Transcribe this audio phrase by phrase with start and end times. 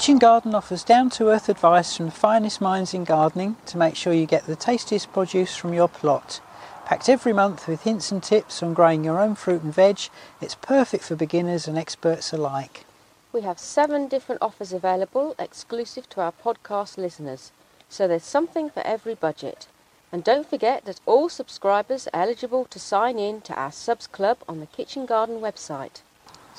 [0.00, 3.96] Kitchen Garden offers down to earth advice from the finest minds in gardening to make
[3.96, 6.40] sure you get the tastiest produce from your plot.
[6.86, 10.08] Packed every month with hints and tips on growing your own fruit and veg,
[10.40, 12.86] it's perfect for beginners and experts alike.
[13.30, 17.52] We have seven different offers available exclusive to our podcast listeners,
[17.90, 19.66] so there's something for every budget.
[20.10, 24.38] And don't forget that all subscribers are eligible to sign in to our subs club
[24.48, 26.00] on the Kitchen Garden website.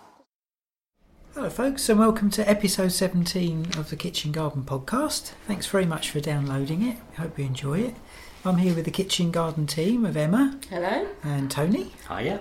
[1.34, 5.32] Hello, folks, and welcome to episode 17 of the Kitchen Garden podcast.
[5.46, 6.96] Thanks very much for downloading it.
[7.18, 7.94] I hope you enjoy it.
[8.46, 11.06] I'm here with the Kitchen Garden team of Emma Hello.
[11.22, 12.40] and Tony, Hiya.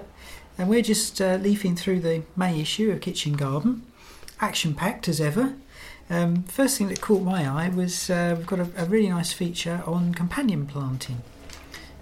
[0.57, 3.85] and we're just uh, leafing through the May issue of Kitchen Garden.
[4.39, 5.55] Action packed as ever.
[6.11, 9.31] Um, first thing that caught my eye was uh, we've got a, a really nice
[9.31, 11.21] feature on companion planting.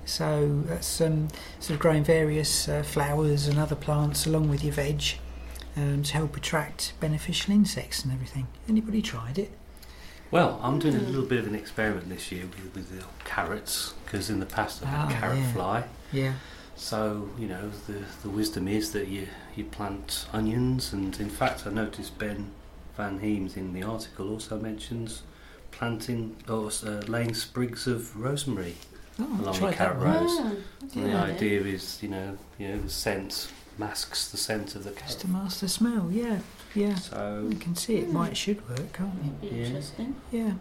[0.05, 1.27] So that's um,
[1.59, 5.03] sort of growing various uh, flowers and other plants along with your veg
[5.77, 8.47] um, to help attract beneficial insects and everything.
[8.67, 9.51] Anybody tried it?
[10.31, 13.93] Well, I'm doing a little bit of an experiment this year with, with the carrots
[14.05, 15.53] because in the past I've had Ah, carrot yeah.
[15.53, 15.83] fly.
[16.11, 16.33] Yeah.
[16.75, 21.67] So you know the the wisdom is that you you plant onions, and in fact
[21.67, 22.51] I noticed Ben
[22.99, 25.23] Vanheems in the article also mentions
[25.71, 28.75] planting or uh, laying sprigs of rosemary
[29.21, 30.23] Oh, along the carrot that one.
[30.23, 30.37] rows.
[30.39, 30.51] Ah,
[30.95, 34.91] And the idea is you know you know the scent masks the scent of the
[34.91, 35.07] carrot.
[35.07, 35.33] Just carrot.
[35.35, 36.39] to master the smell, yeah,
[36.75, 36.95] yeah.
[36.95, 39.31] So You can see it might should work, can't you?
[39.49, 39.63] be Yeah.
[39.65, 40.15] interesting.
[40.31, 40.53] Yeah.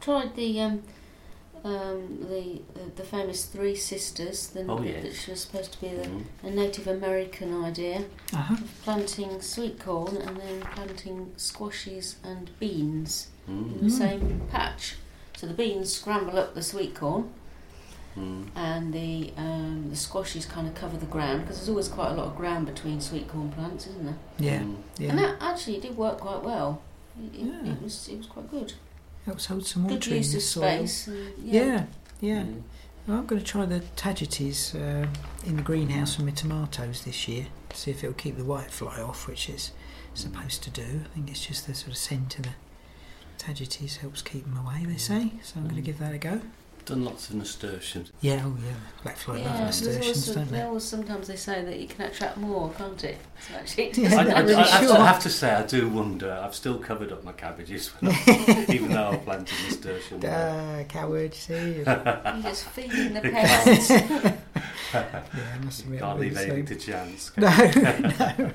[0.00, 0.82] Tried the um,
[1.64, 4.48] um, the, the the famous Three Sisters.
[4.48, 5.04] The, Oh, yes.
[5.04, 8.54] Which was supposed to be the, mm, a Native American idea Uh huh.
[8.54, 14.96] of planting sweet corn and then planting squashes and beans in the mm, same patch.
[15.36, 17.30] So the beans scramble up the sweet corn,
[18.16, 18.46] mm.
[18.54, 22.14] and the um, the squashes kind of cover the ground because there's always quite a
[22.14, 24.18] lot of ground between sweet corn plants, isn't there?
[24.38, 24.60] Yeah.
[24.60, 24.76] Mm.
[24.98, 25.10] Yeah.
[25.10, 26.80] And that actually did work quite well.
[27.18, 27.72] It, it, Yeah.
[27.72, 28.72] it was it was quite good.
[29.26, 30.86] Helps hold some Good water in the of soil.
[30.86, 31.06] space.
[31.08, 31.86] And, Yeah.
[32.20, 32.42] Yeah.
[32.42, 32.62] Mm.
[33.06, 35.06] Well, I'm going to try the tagetes uh,
[35.44, 37.46] in the greenhouse for my tomatoes this year.
[37.74, 39.72] See if it'll keep the white fly off, which it's
[40.14, 41.02] supposed to do.
[41.04, 42.50] I think it's just the sort of scent of the
[43.38, 44.84] tagetes helps keep them away.
[44.86, 45.32] They say.
[45.42, 46.40] So I'm going to give that a go.
[46.84, 48.12] Done lots of nasturtiums.
[48.20, 48.42] Yeah.
[48.44, 48.72] Oh yeah.
[49.02, 50.66] Black fly Yeah, love there's nasturtiums, also, don't there they?
[50.68, 53.18] always sometimes they say that you can attract more, can't it?
[53.40, 54.96] So actually, Yeah, I, I, really I have, to, sure.
[54.98, 56.30] I have to say, I do wonder.
[56.32, 58.66] I've still covered up my cabbages, when I-
[59.16, 60.20] even though I've planted nasturtium.
[60.26, 61.54] Ah, coward, see.
[61.76, 61.84] You're
[62.42, 63.90] just feeding the pests.
[63.90, 64.36] yeah,
[64.94, 66.00] I must admit.
[66.00, 67.32] Can't leave anything to chance.
[67.36, 68.50] No, no.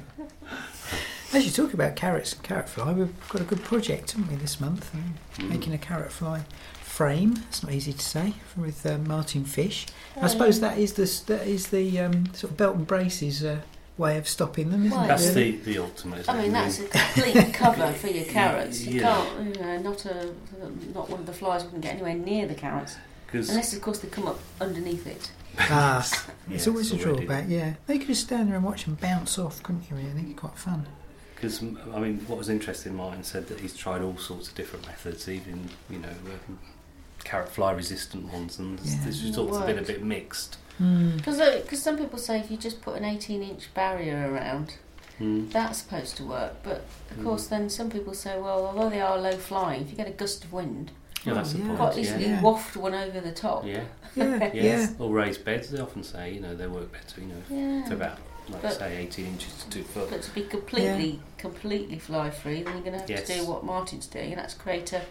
[1.34, 4.36] As you talk about carrots and carrot fly, we've got a good project, haven't we,
[4.36, 4.94] this month?
[4.94, 5.50] Um, Mm.
[5.50, 6.44] Making a carrot fly
[6.82, 7.42] frame.
[7.48, 8.34] It's not easy to say.
[8.58, 9.86] With uh, Martin Fish.
[10.22, 13.62] I suppose that is the that is the um, sort of belt and braces uh,
[13.98, 15.08] way of stopping them, isn't Well, it?
[15.10, 15.52] That's really?
[15.58, 16.20] the, the ultimate.
[16.22, 16.44] isn't I it?
[16.44, 18.82] mean, that's a complete cover for your carrots.
[18.86, 19.14] You Yeah.
[19.14, 20.34] can't, you know, not a
[20.94, 22.96] not one of the flies wouldn't get anywhere near the carrots,
[23.32, 25.32] unless of course they come up underneath it.
[25.60, 26.08] Ah,
[26.48, 27.46] Yeah, it's always a it's already- drawback.
[27.50, 29.98] Yeah, they could just stand there and watch them bounce off, couldn't you?
[29.98, 30.86] Really, I think it's quite fun.
[31.36, 31.62] Because
[31.94, 35.28] I mean, what was interesting, Martin said that he's tried all sorts of different methods,
[35.28, 36.10] even you know,
[37.24, 38.98] carrot fly resistant ones, and Yeah.
[39.06, 40.58] this It results have been a bit mixed.
[40.82, 41.18] Mm.
[41.18, 44.76] Because some people say if you just put an 18 inch barrier around,
[45.20, 45.52] Mm.
[45.52, 46.54] that's supposed to work.
[46.64, 47.24] But of Mm.
[47.24, 50.12] course, then some people say, well, although they are low flying, if you get a
[50.12, 50.92] gust of wind,
[51.24, 51.76] Yeah, that's Oh, the yeah.
[51.76, 51.98] quite point.
[52.00, 52.32] easily Yeah.
[52.38, 52.42] Yeah.
[52.42, 53.64] waft one over the top.
[53.64, 53.84] yeah,
[54.16, 54.88] Yeah, yeah, yeah.
[54.98, 57.88] Or raised beds, they often say, you know, they work better, you know, Yeah.
[57.90, 58.18] to about
[58.50, 60.10] like But- say, 18 inches to two foot.
[60.10, 63.28] But to be completely, completely fly free, then you're going to have Yes.
[63.28, 65.04] to do what Martin's doing, and that's create a,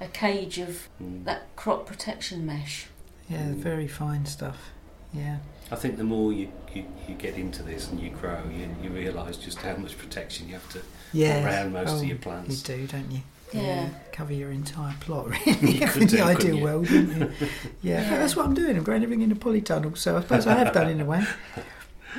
[0.00, 1.24] a cage of Mm.
[1.26, 2.86] that crop protection mesh.
[3.28, 4.70] Yeah, very fine stuff.
[5.12, 5.38] Yeah.
[5.70, 8.90] I think the more you, you, you get into this and you grow, you, you
[8.90, 11.44] realise just how much protection you have to Yeah.
[11.44, 12.68] around most oh, of your plants.
[12.68, 13.20] You do, don't you?
[13.52, 13.88] Yeah.
[14.12, 15.72] Cover your entire plot, really.
[15.78, 16.64] You could in do, the ideal you?
[16.64, 17.48] world, wouldn't you?
[17.82, 18.02] Yeah.
[18.02, 18.18] Yeah.
[18.18, 18.76] that's what I'm doing.
[18.76, 21.24] I'm growing everything in a polytunnel, so I suppose I have done in a way.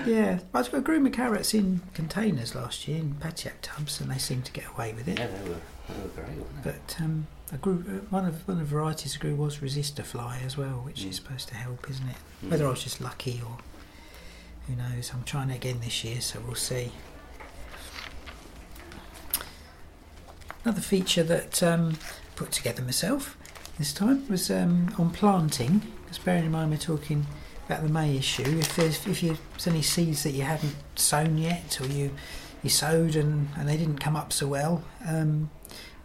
[0.06, 4.46] Yeah, I grew my carrots in containers last year in patio tubs, and they seemed
[4.46, 5.20] to get away with it.
[5.20, 5.56] Yeah, they were,
[5.90, 6.72] they were great, weren't they?
[6.72, 10.44] But um, I grew uh, one of one of the varieties I grew was Resistafly
[10.46, 11.10] as well, which Mm.
[11.10, 12.16] is supposed to help, isn't it?
[12.46, 12.52] Mm.
[12.52, 13.58] Whether I was just lucky or
[14.68, 15.12] who knows.
[15.14, 16.92] I'm trying it again this year, so we'll see.
[20.64, 21.98] Another feature that um,
[22.36, 23.36] put together myself
[23.80, 25.82] this time was um, on planting.
[26.04, 27.26] Because bearing in mind we're talking
[27.66, 31.38] about the May issue, if there's if you, there's any seeds that you haven't sown
[31.38, 32.12] yet, or you
[32.64, 35.50] you sowed and, and they didn't come up so well, um,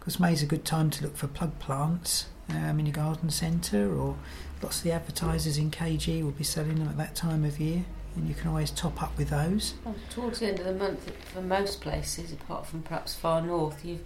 [0.07, 3.93] because May's a good time to look for plug plants um, in your garden centre,
[3.93, 4.15] or
[4.63, 7.83] lots of the advertisers in KG will be selling them at that time of year,
[8.15, 9.73] and you can always top up with those.
[9.83, 13.83] Well, towards the end of the month, for most places, apart from perhaps far north,
[13.83, 13.99] you've,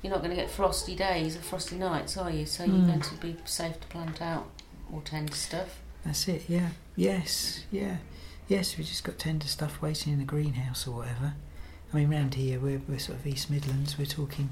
[0.00, 2.46] you're not going to get frosty days or frosty nights, are you?
[2.46, 2.86] So you're Mm.
[2.86, 4.48] going to be safe to plant out
[4.88, 5.80] more tender stuff.
[6.02, 6.70] That's it, yeah.
[6.96, 7.98] Yes, yeah.
[8.48, 11.34] Yes, we've just got tender stuff waiting in the greenhouse or whatever.
[11.92, 14.48] I mean, round here, we're, we're sort of East Midlands, we're talking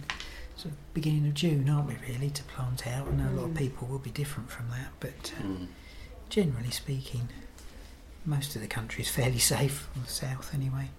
[0.61, 3.09] sort of beginning of June, aren't we, really, to plant out?
[3.09, 3.59] I know a lot of Mm.
[3.59, 5.67] people will be different from that, but uh, Mm.
[6.29, 7.29] generally speaking,
[8.27, 10.91] most of the country is fairly safe, or the south anyway.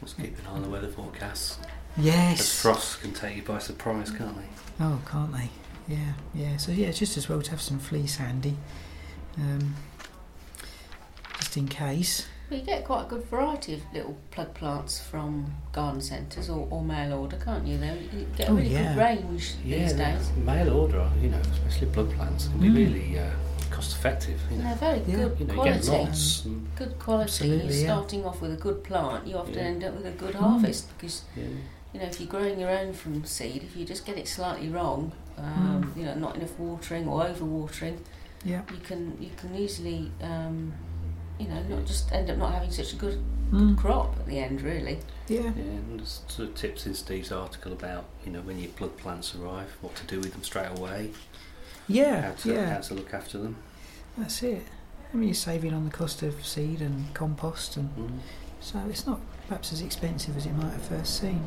[0.00, 1.58] Let's keep an eye on the weather forecasts.
[1.96, 2.32] Yes.
[2.38, 4.84] Because frosts can take you by surprise, can't they?
[4.84, 5.50] Oh, can't they?
[5.86, 6.56] Yeah, yeah.
[6.56, 8.56] So yeah, it's just as well to have some fleece handy,
[9.38, 9.76] um,
[11.38, 12.26] just in case.
[12.52, 16.82] You get quite a good variety of little plug plants from garden centres or, or
[16.84, 17.78] mail order, can't you?
[17.78, 18.94] Though you get a Oh, really yeah.
[18.94, 20.30] good range these days.
[20.36, 22.74] mail order, you know, especially plug plants, can be Mm.
[22.76, 23.30] really uh,
[23.70, 24.38] cost effective.
[24.50, 25.04] You And know, they're very Yeah.
[25.28, 25.80] good you know, you quality.
[25.90, 26.44] get lots.
[26.44, 27.24] And, Good quality.
[27.24, 27.94] Absolutely, You're yeah.
[27.94, 29.60] starting off with a good plant, you often Yeah.
[29.60, 30.40] end up with a good Mm.
[30.40, 31.44] harvest because yeah.
[31.94, 34.68] you know if you're growing your own from seed, if you just get it slightly
[34.68, 35.98] wrong, um, Mm.
[35.98, 37.98] you know, not enough watering or over watering,
[38.44, 38.60] Yeah.
[38.70, 40.74] you can you can easily um,
[41.38, 43.76] you know not just end up not having such a good Mm.
[43.76, 44.98] crop at the end, really.
[45.28, 45.40] Yeah.
[45.42, 48.96] Yeah, and there's sort of tips in Steve's article about you know when your plug
[48.96, 51.10] plants arrive, what to do with them straight away,
[51.86, 52.22] Yeah.
[52.22, 52.74] how to Yeah.
[52.74, 53.56] how to look after them.
[54.16, 54.64] That's it.
[55.12, 58.18] I mean, you're saving on the cost of seed and compost, and Mm.
[58.60, 61.46] so it's not perhaps as expensive as it might have first seemed.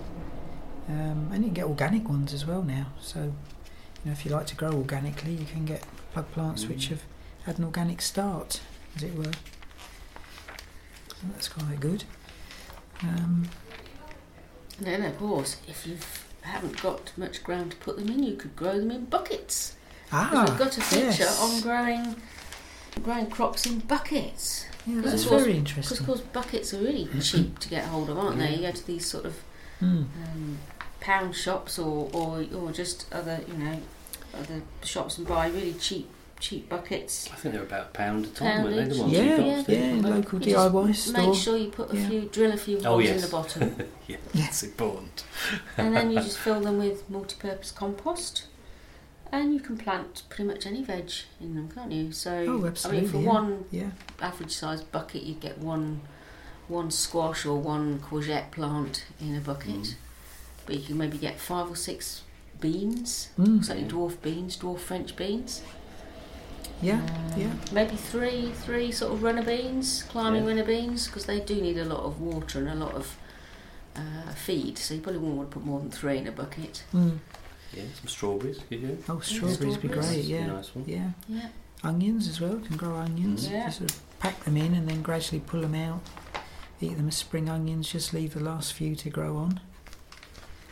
[0.87, 2.87] Um, and you can get organic ones as well now.
[3.01, 3.31] So, you
[4.05, 5.83] know, if you like to grow organically, you can get
[6.13, 6.89] plug plants which Mm.
[6.89, 7.03] have
[7.45, 8.61] had an organic start,
[8.95, 9.31] as it were.
[11.33, 12.03] That's quite good.
[13.01, 13.49] Um,
[14.77, 15.97] And then of course, if you
[16.41, 19.75] haven't got much ground to put them in, you could grow them in buckets.
[20.11, 21.41] Ah, we've got a feature yes.
[21.41, 22.15] on growing
[23.03, 24.65] growing crops in buckets.
[24.85, 25.99] Yeah, Because that's course- very Because interesting.
[25.99, 28.55] of course buckets are really cheap to get hold of, aren't they?
[28.55, 29.35] You go to these sort of
[29.81, 30.05] Mm.
[30.23, 30.59] um,
[31.01, 33.81] pound shops or, or or just other you know
[34.33, 36.09] other shops and buy really cheap
[36.45, 37.27] cheap buckets.
[37.31, 38.95] I think they're about a pound a time, weren't they?
[38.95, 41.25] The ones Yeah, you got, yeah, yeah, local You DIY store.
[41.25, 42.07] Make sure you put a Yeah.
[42.09, 43.75] few drill a few holes Oh in the bottom,
[44.07, 44.45] yeah, Yeah.
[44.45, 45.23] that's important.
[45.77, 48.45] and then you just fill them with multi-purpose compost.
[49.31, 51.11] And you can plant pretty much any veg
[51.41, 52.11] in them, can't you?
[52.11, 53.27] So, Oh, absolutely, I mean, for yeah.
[53.33, 53.89] one Yeah.
[54.21, 56.01] average sized bucket, you get one
[56.67, 59.81] one squash or one courgette plant in a bucket.
[59.81, 59.95] Mm.
[60.65, 62.21] But you can maybe get five or six
[62.59, 63.63] beans, Mm.
[63.63, 65.61] certainly dwarf beans, dwarf French beans.
[66.85, 67.01] Yeah.
[67.37, 67.51] Yeah.
[67.71, 70.49] Maybe three three sort of runner beans, climbing Yeah.
[70.49, 73.17] runner beans, because they do need a lot of water and a lot of
[73.95, 74.77] uh, feed.
[74.77, 76.83] So you probably wouldn't want to put more than three in a bucket.
[76.93, 77.19] Mm.
[77.73, 78.97] Yeah, some strawberries, you.
[79.09, 80.01] Oh, strawberries would be great.
[80.01, 80.47] That's a Yeah.
[80.47, 80.85] nice one.
[80.87, 81.09] Yeah.
[81.27, 81.47] Yeah.
[81.83, 82.53] Onions as well.
[82.53, 83.47] You can grow onions.
[83.47, 83.51] Mm.
[83.51, 83.65] Yeah.
[83.65, 86.01] Just sort of pack them in and then gradually pull them out.
[86.81, 87.89] Eat them as spring onions.
[87.91, 89.59] Just leave the last few to grow on.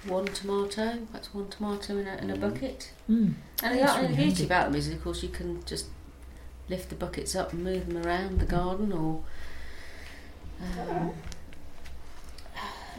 [0.06, 2.42] One tomato, that's one tomato in a, in a Mm.
[2.42, 2.92] bucket.
[3.10, 3.36] Mm.
[3.64, 5.86] And the, That's and really the beauty about them is, of course, you can just
[6.70, 9.24] lift the buckets up and move them around the garden, or
[10.62, 11.12] um,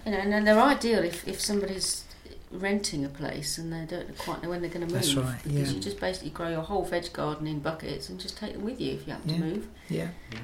[0.04, 2.04] you know, and they're ideal if, if somebody's
[2.50, 5.02] renting a place and they don't quite know when they're going to move.
[5.02, 5.74] That's right, Because yeah.
[5.76, 8.80] you just basically grow your whole veg garden in buckets and just take them with
[8.80, 9.36] you if you happen Yeah.
[9.38, 9.68] to move.
[9.88, 10.08] Yeah.
[10.30, 10.38] Yeah.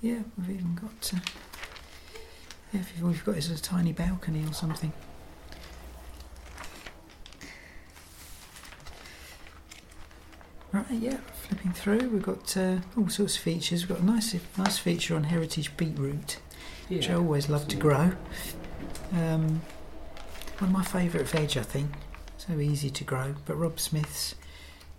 [0.00, 0.18] Yeah.
[0.38, 1.12] We've even got.
[1.14, 1.18] Uh,
[2.72, 4.92] yeah, if you've, we've got is a tiny balcony or something.
[10.92, 11.16] Yeah,
[11.48, 13.82] flipping through, we've got uh, all sorts of features.
[13.82, 16.38] We've got a nice, nice feature on heritage beetroot
[16.88, 18.12] which I always love to grow.
[19.12, 19.60] Um,
[20.58, 21.90] one of my favourite veg, I think.
[22.38, 23.34] So easy to grow.
[23.46, 24.34] But Rob Smith's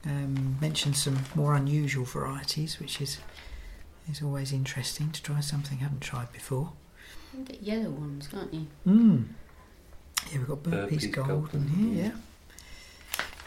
[0.06, 3.20] um, mentioned some more unusual varieties, which is
[4.12, 6.74] is always interesting to try something I haven't tried before.
[7.38, 8.68] You get yellow ones, can't you?
[8.86, 9.26] Mm.
[10.32, 12.12] Yeah, we've got Burpees Burpees Gold, Gold, in here, yeah.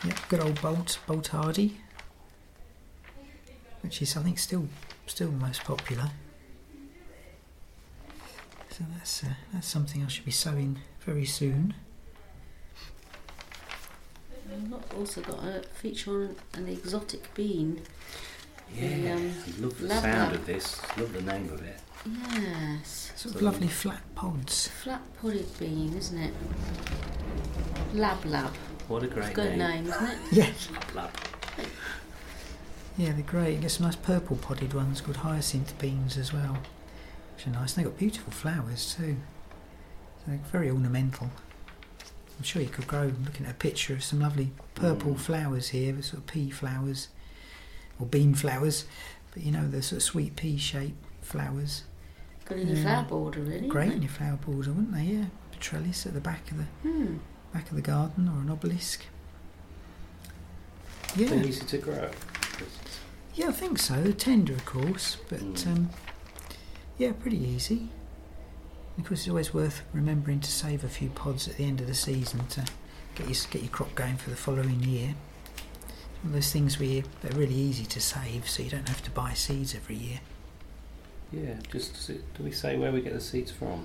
[0.05, 1.73] Yeah, good old Bolt, Boltardy,
[3.87, 4.67] which is, I think, still
[5.07, 6.11] still the most popular.
[8.71, 11.75] So that's uh, that's something I should be sowing very soon.
[14.53, 17.83] I've also got a feature on an exotic bean.
[18.75, 20.35] Yeah, um, love the lab sound lab.
[20.35, 20.81] of this.
[20.99, 21.79] Love the name of it.
[22.35, 23.13] Yes.
[23.15, 24.67] Sort of So- lovely flat pods.
[24.83, 26.35] Flat podded bean, isn't it?
[27.95, 28.51] Lablab.
[28.89, 29.85] What a great Good name.
[29.85, 30.19] name, isn't it?
[30.33, 30.69] yes.
[30.73, 31.11] Lablab.
[32.97, 33.55] Yeah, they're great.
[33.55, 36.59] You get some nice purple potted ones called hyacinth beans as well,
[37.37, 37.77] which are nice.
[37.77, 39.17] And they've got beautiful flowers too.
[40.19, 41.31] So they're very ornamental.
[42.39, 43.03] I'm sure you could grow.
[43.03, 45.19] I'm looking at a picture of some lovely purple Mm.
[45.21, 47.09] flowers here, with sort of pea flowers
[47.99, 48.85] or bean flowers,
[49.33, 51.85] but you know the sort of sweet pea shaped flowers.
[52.45, 53.67] Good in your flower border, really.
[53.69, 55.03] Great in your flower border, wouldn't they?
[55.05, 56.65] Yeah, a trellis at the back of the?
[56.89, 57.17] Hmm.
[57.55, 59.07] back of the garden or an obelisk.
[61.17, 61.29] Yeah.
[61.29, 62.11] They're easy to grow.
[63.37, 63.95] Yeah, I think so.
[64.03, 65.67] They're tender, of course, but Mm.
[65.67, 65.91] um,
[66.99, 67.91] yeah, pretty easy.
[68.99, 71.87] Of course, it's always worth remembering to save a few pods at the end of
[71.87, 72.65] the season to
[73.15, 75.15] get your get your crop going for the following year.
[76.23, 79.11] One of those things where they're really easy to save, so you don't have to
[79.11, 80.21] buy seeds every year.
[81.31, 83.85] Yeah, just it- do we say where we get the seeds from?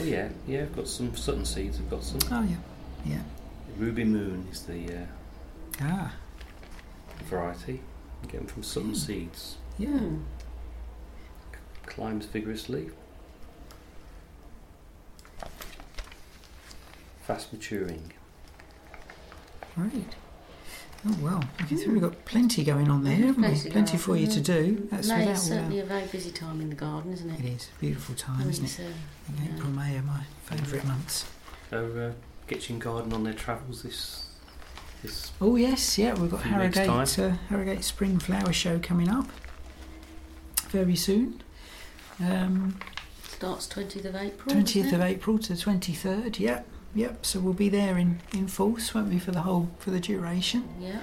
[0.00, 0.62] Oh yeah, yeah.
[0.62, 1.78] I've got some Sutton seeds.
[1.78, 2.20] I've got some.
[2.30, 2.56] Oh yeah,
[3.04, 3.22] yeah.
[3.76, 5.06] Ruby Moon is the uh,
[5.82, 6.14] Ah,
[7.24, 7.80] variety.
[8.22, 8.94] You get them from Sutton Hmm.
[8.94, 9.56] Seeds.
[9.78, 10.00] yeah.
[11.86, 12.90] Climbs vigorously.
[17.26, 18.12] Fast maturing.
[19.76, 20.14] Right.
[21.04, 23.48] Oh well, looking through, we've got plenty going on there, Yeah, haven't we?
[23.48, 24.86] plenty Plenty for you to do.
[24.90, 27.40] That's May without is certainly our- a very busy time in the garden, isn't it?
[27.40, 28.80] It is a beautiful time, mean, isn't it?
[28.80, 28.92] uh,
[29.28, 29.54] And yeah.
[29.56, 31.24] April, May are my favourite months.
[31.72, 32.12] Are uh,
[32.46, 34.26] Kitchen Garden on their travels this
[35.02, 39.26] this Oh yes, yeah, we've got Harrogate, uh, Harrogate Spring Flower Show coming up
[40.68, 41.42] very soon.
[42.20, 42.78] Um,
[43.24, 44.52] Starts 20th of April.
[44.52, 45.00] Twentieth of?
[45.00, 46.38] April to twenty third.
[46.38, 47.26] Yep, yep.
[47.26, 50.68] So we'll be there in, in force, won't we, for the whole for the duration?
[50.80, 51.00] Yeah.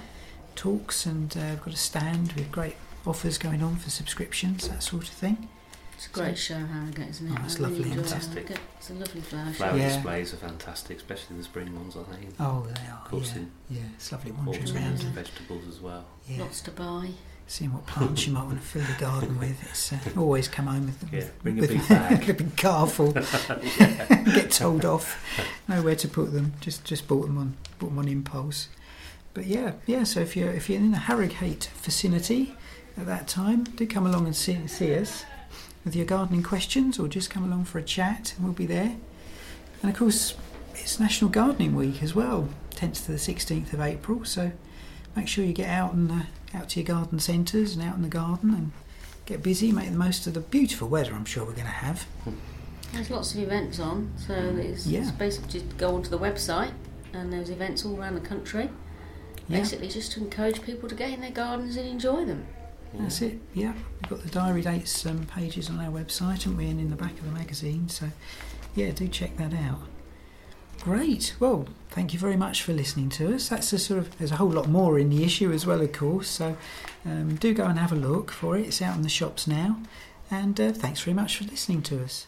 [0.56, 2.76] Talks and uh, we've got a stand with great
[3.06, 5.50] offers going on for subscriptions, that sort of thing.
[6.00, 7.38] It's a great show, Harrogate, isn't it?
[7.38, 8.34] Oh, it's I lovely, enjoy fantastic.
[8.48, 8.60] Harrogate.
[8.78, 9.52] It's a lovely flower show.
[9.52, 9.88] flower Yeah.
[9.90, 11.98] displays are fantastic, especially the spring ones.
[11.98, 12.36] I think.
[12.40, 13.02] Oh, they are.
[13.04, 13.82] Of course, yeah, yeah.
[13.96, 14.94] It's lovely All wandering sorts around.
[14.94, 16.06] of vegetables as well.
[16.26, 17.10] Yeah, Lots to buy.
[17.48, 19.62] seeing what plants you might want to fill the garden with.
[19.70, 22.30] It's uh, always come home with, Yeah, with, bring a with big bag.
[22.30, 23.12] a big car full.
[24.32, 25.22] Get told off.
[25.68, 26.54] Nowhere to put them.
[26.62, 28.70] Just just bought them on bought them on impulse.
[29.34, 30.06] But yeah, yeah.
[30.06, 32.56] So if you're if you're in the Harrogate vicinity
[32.96, 35.26] at that time, do come along and see see us
[35.90, 38.96] with your gardening questions, or just come along for a chat, and we'll be there.
[39.82, 40.36] And of course,
[40.76, 44.24] it's National Gardening Week as well, 10th to the 16th of April.
[44.24, 44.52] So
[45.16, 46.22] make sure you get out and uh,
[46.54, 48.72] out to your garden centres and out in the garden and
[49.26, 51.16] get busy, make the most of the beautiful weather.
[51.16, 52.06] I'm sure we're going to have.
[52.94, 55.00] There's lots of events on, so it's, Yeah.
[55.02, 56.74] it's basically just go onto the website
[57.14, 58.70] and there's events all around the country.
[59.48, 59.58] Yeah.
[59.58, 62.46] Basically, just to encourage people to get in their gardens and enjoy them.
[62.94, 63.40] That's it.
[63.54, 66.70] Yeah, we've got the diary dates um, pages on our website, haven't we?
[66.70, 67.88] And in the back of the magazine.
[67.90, 68.10] So,
[68.76, 69.80] yeah, do check that out.
[70.82, 71.36] Great.
[71.40, 73.50] Well, thank you very much for listening to us.
[73.50, 75.92] That's a sort of there's a whole lot more in the issue as well, of
[75.92, 76.30] course.
[76.30, 76.58] So,
[77.06, 78.68] um, do go and have a look for it.
[78.68, 79.80] It's out in the shops now.
[80.32, 82.28] And uh, thanks very much for listening to us.